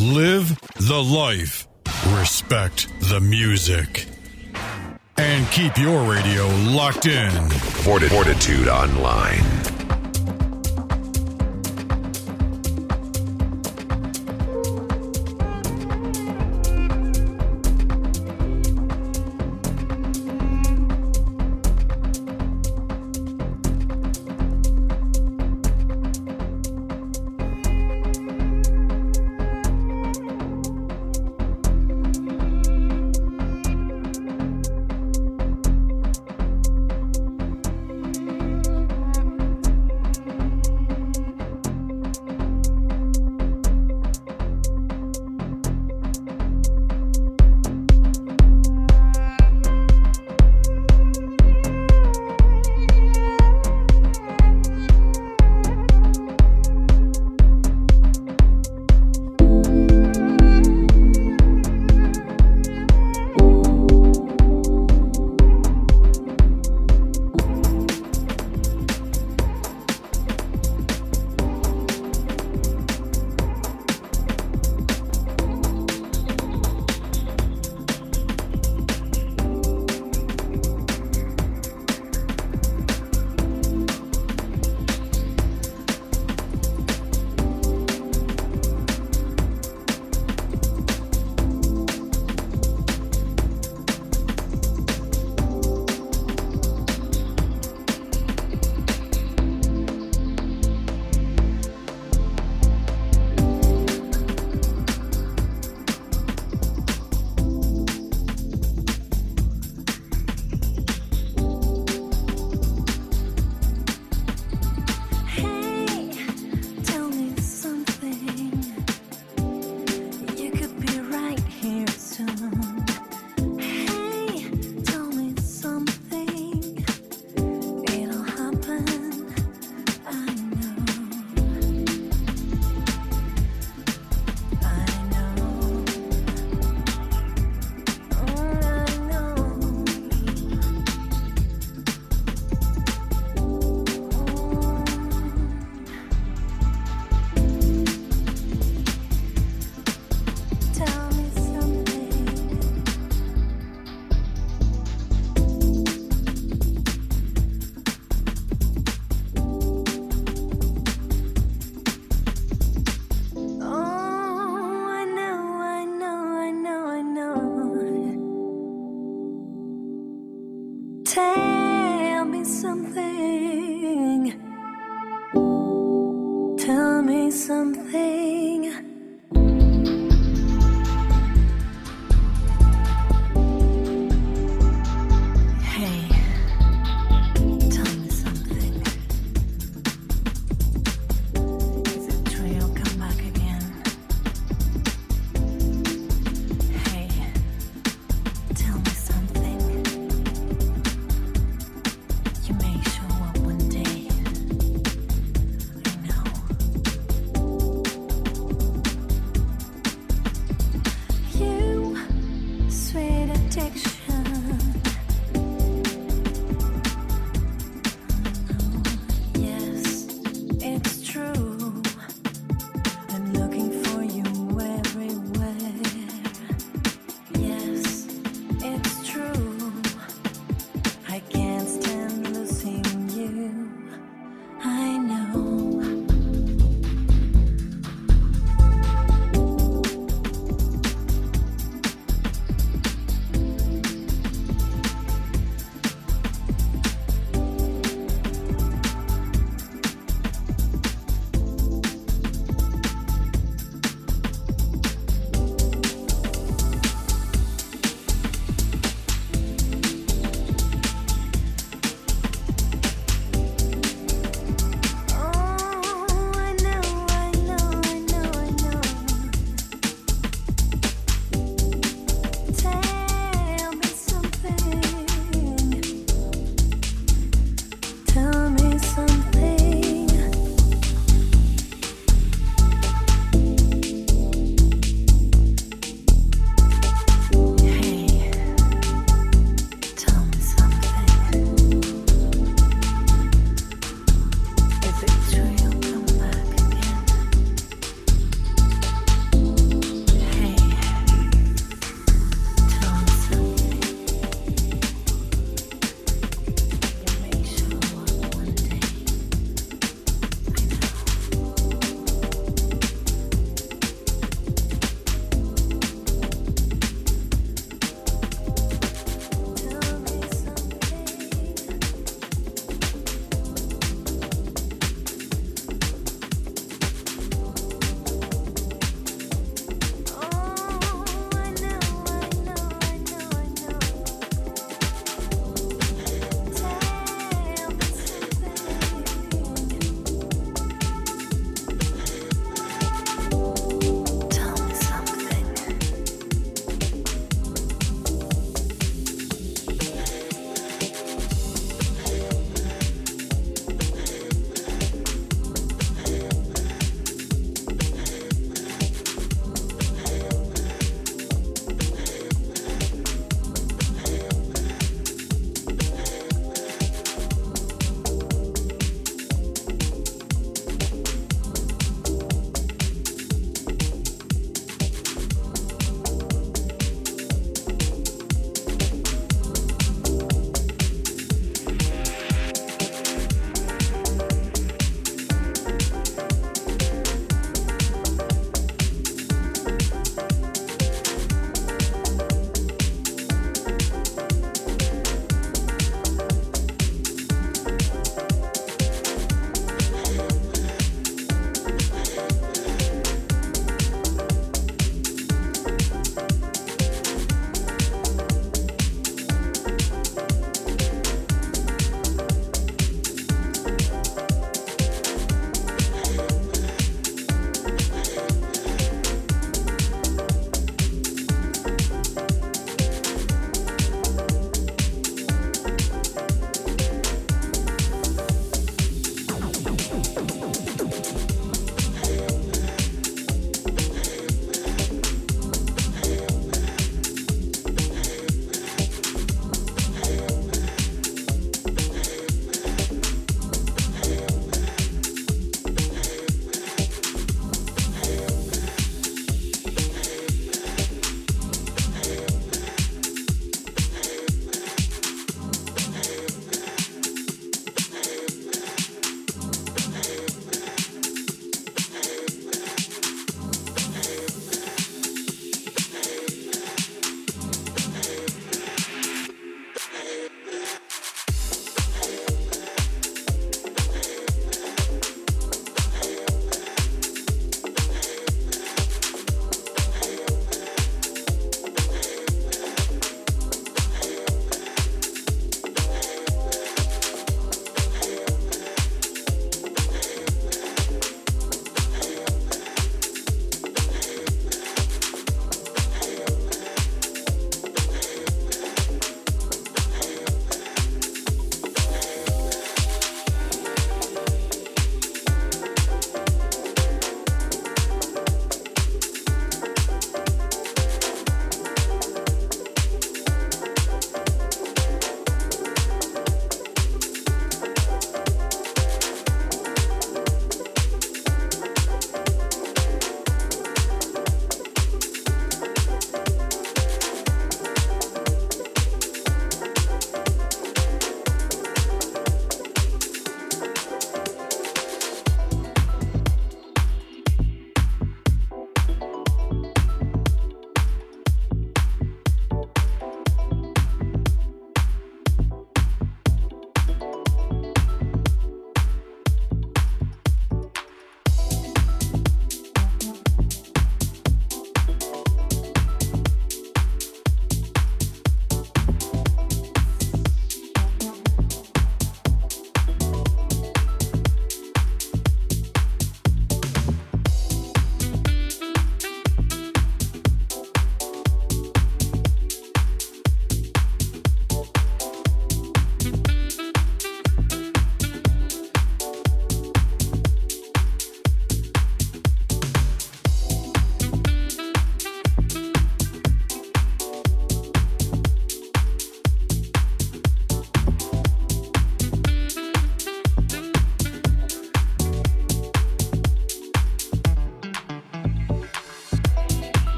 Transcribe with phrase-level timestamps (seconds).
[0.00, 1.68] Live the life.
[2.18, 4.06] Respect the music.
[5.18, 7.50] And keep your radio locked in.
[7.50, 9.59] Fortitude Online.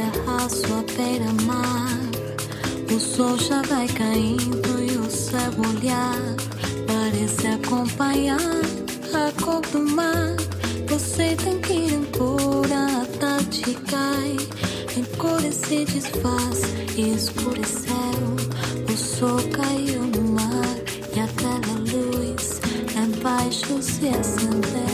[0.00, 1.98] terraço sua beira-mar.
[2.94, 6.18] O sol já vai caindo e o céu olhar
[6.86, 8.38] parece acompanhar
[9.14, 10.36] a cor do mar.
[10.88, 14.36] Você tem que ir embora, a tarde cai.
[14.96, 16.62] Encolhe se desfaz
[16.96, 17.94] e escureceu.
[18.92, 20.76] O sol caiu no mar
[21.14, 22.60] e aquela luz
[22.96, 24.89] embaixo se acendeu.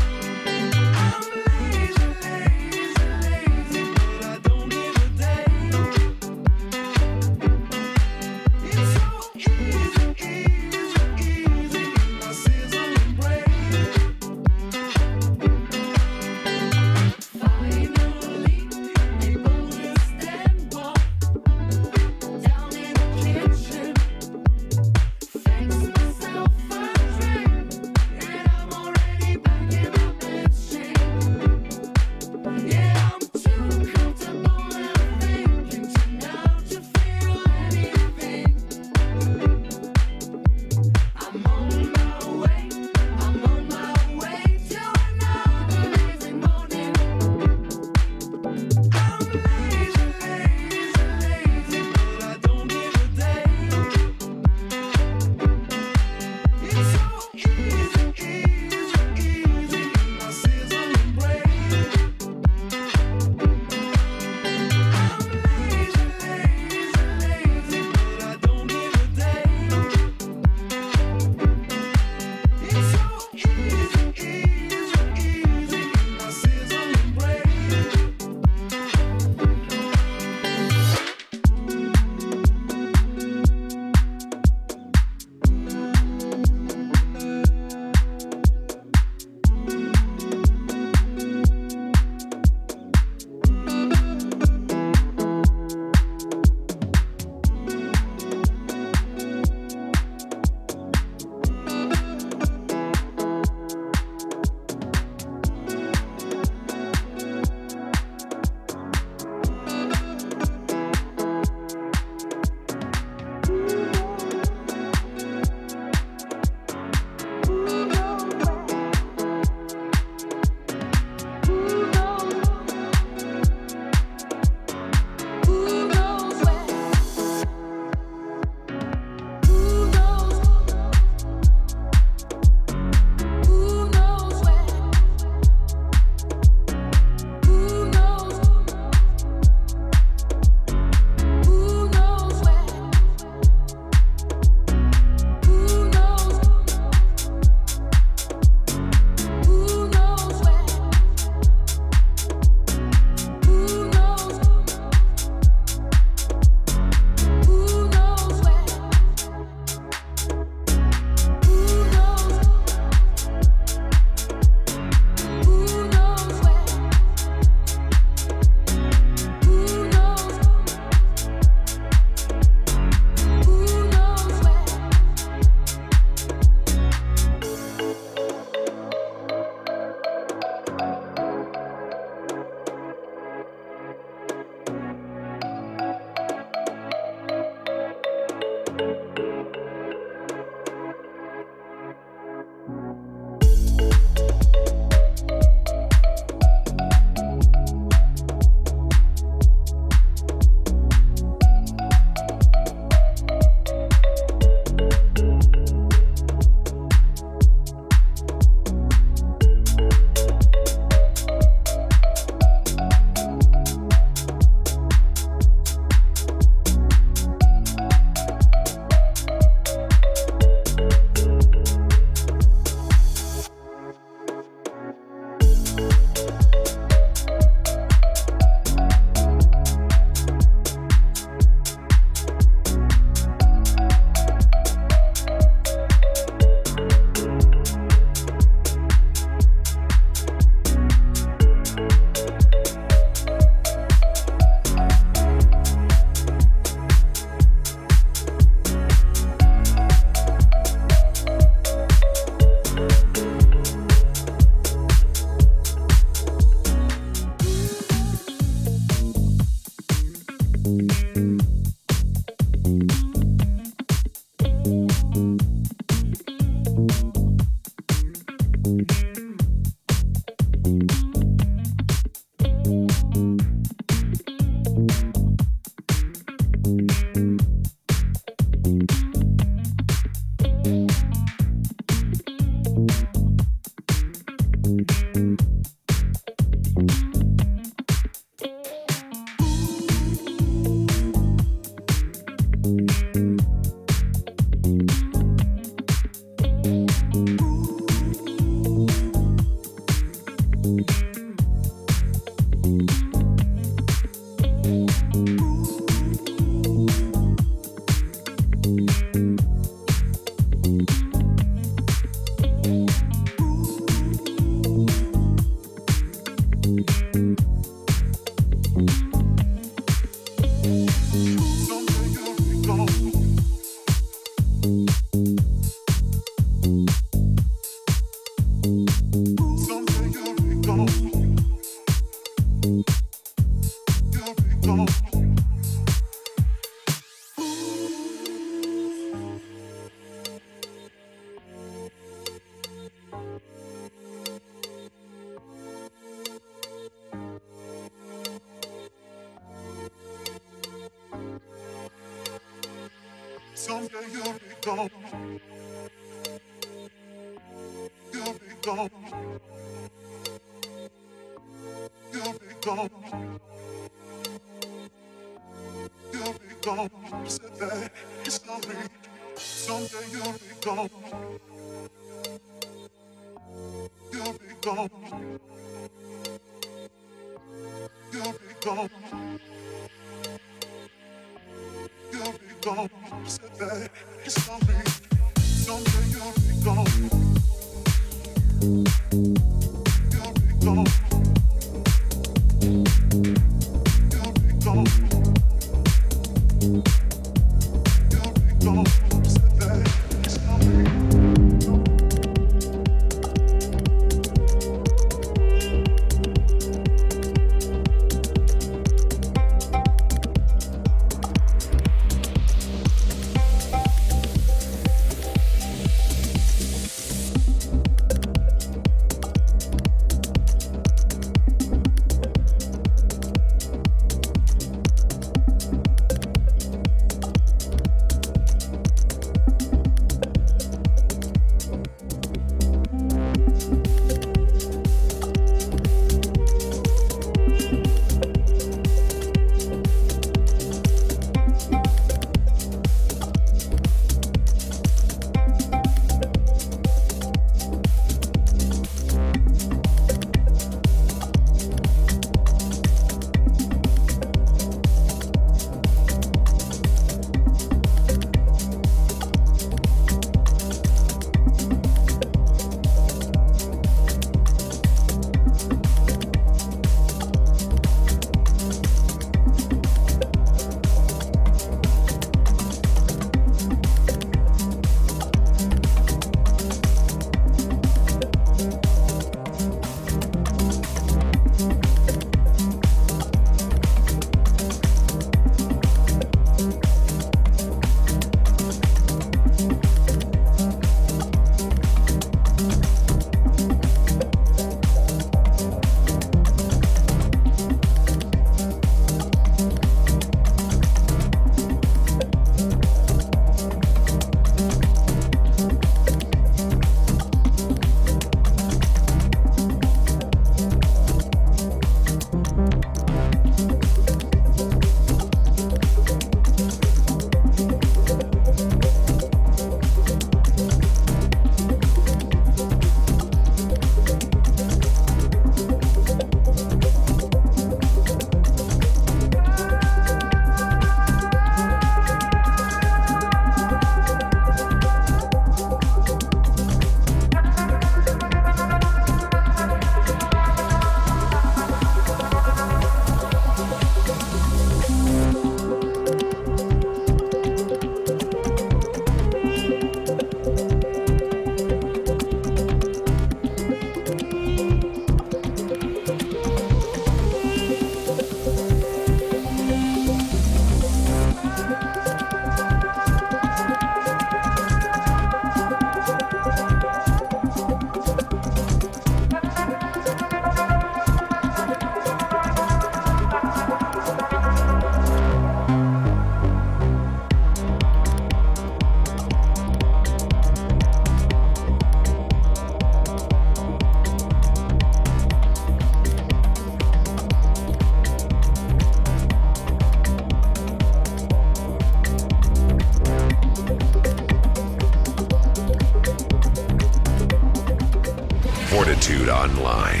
[599.31, 600.00] Online.